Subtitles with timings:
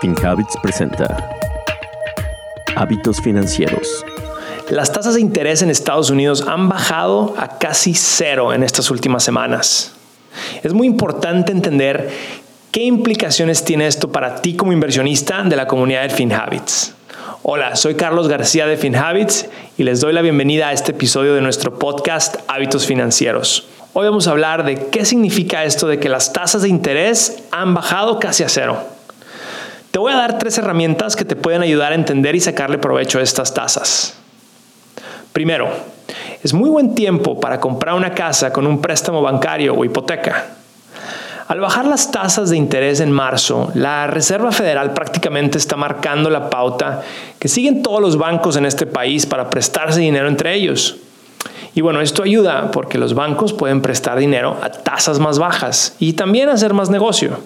[0.00, 1.30] FinHabits presenta
[2.76, 4.04] Hábitos Financieros.
[4.68, 9.22] Las tasas de interés en Estados Unidos han bajado a casi cero en estas últimas
[9.22, 9.94] semanas.
[10.62, 12.10] Es muy importante entender
[12.72, 16.94] qué implicaciones tiene esto para ti como inversionista de la comunidad de FinHabits.
[17.42, 19.46] Hola, soy Carlos García de FinHabits
[19.78, 23.66] y les doy la bienvenida a este episodio de nuestro podcast Hábitos Financieros.
[23.94, 27.72] Hoy vamos a hablar de qué significa esto de que las tasas de interés han
[27.72, 28.95] bajado casi a cero.
[29.96, 33.18] Te voy a dar tres herramientas que te pueden ayudar a entender y sacarle provecho
[33.18, 34.14] a estas tasas.
[35.32, 35.70] Primero,
[36.42, 40.48] es muy buen tiempo para comprar una casa con un préstamo bancario o hipoteca.
[41.48, 46.50] Al bajar las tasas de interés en marzo, la Reserva Federal prácticamente está marcando la
[46.50, 47.00] pauta
[47.38, 50.98] que siguen todos los bancos en este país para prestarse dinero entre ellos.
[51.74, 56.12] Y bueno, esto ayuda porque los bancos pueden prestar dinero a tasas más bajas y
[56.12, 57.38] también hacer más negocio.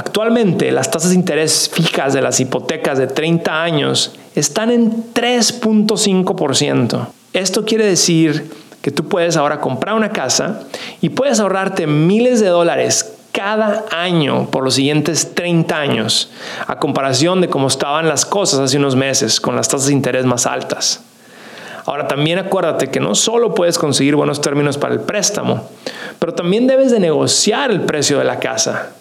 [0.00, 7.06] Actualmente las tasas de interés fijas de las hipotecas de 30 años están en 3.5%.
[7.34, 10.62] Esto quiere decir que tú puedes ahora comprar una casa
[11.02, 16.30] y puedes ahorrarte miles de dólares cada año por los siguientes 30 años,
[16.66, 20.24] a comparación de cómo estaban las cosas hace unos meses con las tasas de interés
[20.24, 21.02] más altas.
[21.84, 25.68] Ahora también acuérdate que no solo puedes conseguir buenos términos para el préstamo,
[26.18, 28.94] pero también debes de negociar el precio de la casa.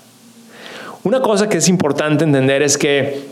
[1.10, 3.26] Una cosa que es importante entender es que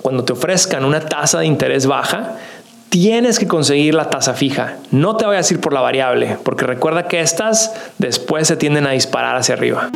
[0.00, 2.38] cuando te ofrezcan una tasa de interés baja,
[2.88, 4.78] tienes que conseguir la tasa fija.
[4.92, 8.86] No te vayas a ir por la variable, porque recuerda que estas después se tienden
[8.86, 9.90] a disparar hacia arriba.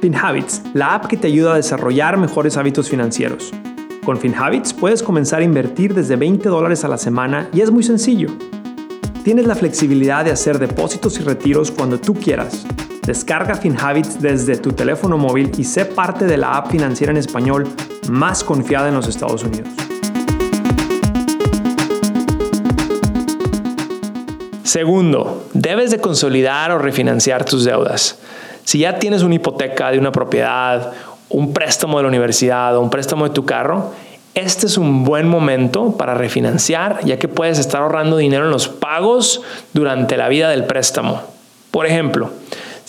[0.00, 3.50] FinHabits, la app que te ayuda a desarrollar mejores hábitos financieros.
[4.04, 7.82] Con FinHabits puedes comenzar a invertir desde 20 dólares a la semana y es muy
[7.82, 8.28] sencillo.
[9.24, 12.64] Tienes la flexibilidad de hacer depósitos y retiros cuando tú quieras
[13.04, 17.66] Descarga FinHabits desde tu teléfono móvil y sé parte de la app financiera en español
[18.08, 19.68] más confiada en los Estados Unidos.
[24.62, 28.20] Segundo, debes de consolidar o refinanciar tus deudas.
[28.62, 30.92] Si ya tienes una hipoteca de una propiedad,
[31.28, 33.90] un préstamo de la universidad o un préstamo de tu carro,
[34.34, 38.68] este es un buen momento para refinanciar ya que puedes estar ahorrando dinero en los
[38.68, 39.42] pagos
[39.72, 41.20] durante la vida del préstamo.
[41.72, 42.30] Por ejemplo,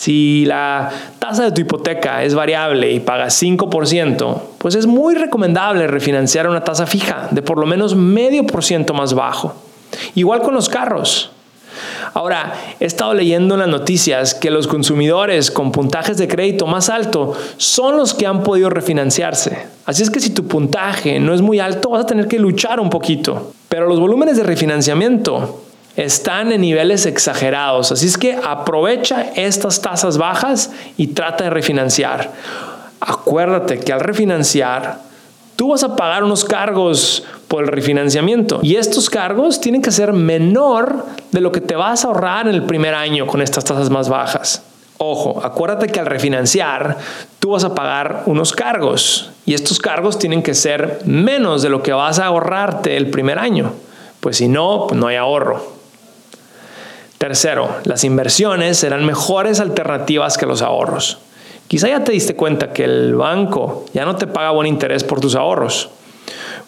[0.04, 5.86] si la tasa de tu hipoteca es variable y pagas 5%, pues es muy recomendable
[5.86, 9.54] refinanciar una tasa fija de por lo menos medio por ciento más bajo.
[10.14, 11.30] Igual con los carros.
[12.12, 16.90] Ahora, he estado leyendo en las noticias que los consumidores con puntajes de crédito más
[16.90, 19.66] alto son los que han podido refinanciarse.
[19.86, 22.78] Así es que si tu puntaje no es muy alto, vas a tener que luchar
[22.78, 23.54] un poquito.
[23.70, 25.63] Pero los volúmenes de refinanciamiento
[25.96, 27.92] están en niveles exagerados.
[27.92, 32.32] Así es que aprovecha estas tasas bajas y trata de refinanciar.
[33.00, 34.98] Acuérdate que al refinanciar,
[35.56, 40.12] tú vas a pagar unos cargos por el refinanciamiento y estos cargos tienen que ser
[40.12, 43.90] menor de lo que te vas a ahorrar en el primer año con estas tasas
[43.90, 44.62] más bajas.
[44.96, 46.96] Ojo, acuérdate que al refinanciar
[47.40, 51.82] tú vas a pagar unos cargos y estos cargos tienen que ser menos de lo
[51.82, 53.72] que vas a ahorrarte el primer año.
[54.20, 55.74] Pues si no, pues no hay ahorro.
[57.24, 61.16] Tercero, las inversiones serán mejores alternativas que los ahorros.
[61.68, 65.20] Quizá ya te diste cuenta que el banco ya no te paga buen interés por
[65.20, 65.88] tus ahorros.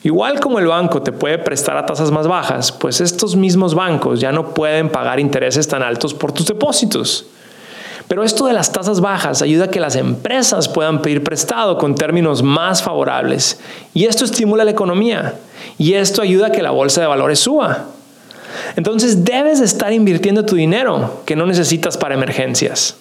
[0.03, 4.19] Igual como el banco te puede prestar a tasas más bajas, pues estos mismos bancos
[4.19, 7.27] ya no pueden pagar intereses tan altos por tus depósitos.
[8.09, 11.97] Pero esto de las tasas bajas ayuda a que las empresas puedan pedir prestado con
[11.97, 13.61] términos más favorables.
[13.93, 15.35] Y esto estimula la economía.
[15.77, 17.89] Y esto ayuda a que la bolsa de valores suba.
[18.77, 22.97] Entonces debes estar invirtiendo tu dinero que no necesitas para emergencias.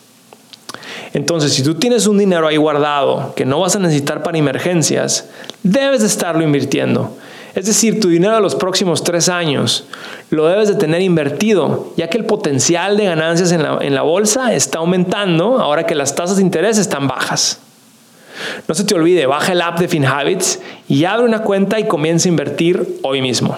[1.14, 5.30] Entonces, si tú tienes un dinero ahí guardado que no vas a necesitar para emergencias,
[5.64, 7.16] debes de estarlo invirtiendo.
[7.54, 9.86] Es decir, tu dinero de los próximos tres años
[10.30, 14.02] lo debes de tener invertido, ya que el potencial de ganancias en la, en la
[14.02, 17.60] bolsa está aumentando ahora que las tasas de interés están bajas.
[18.68, 22.28] No se te olvide, baja el app de FinHabits y abre una cuenta y comienza
[22.28, 23.58] a invertir hoy mismo.